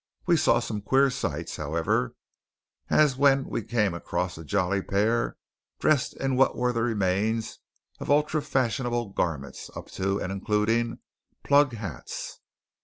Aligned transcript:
We 0.25 0.35
saw 0.35 0.57
some 0.59 0.81
queer 0.81 1.11
sights, 1.11 1.57
however; 1.57 2.15
as 2.89 3.17
when 3.17 3.47
we 3.47 3.61
came 3.61 3.93
across 3.93 4.35
a 4.35 4.43
jolly 4.43 4.81
pair 4.81 5.37
dressed 5.79 6.15
in 6.15 6.35
what 6.35 6.55
were 6.55 6.73
the 6.73 6.81
remains 6.81 7.59
of 7.99 8.09
ultra 8.09 8.41
fashionable 8.41 9.09
garments 9.09 9.69
up 9.75 9.91
to 9.91 10.19
and 10.19 10.31
including 10.31 10.97
plug 11.43 11.73
hats! 11.73 12.39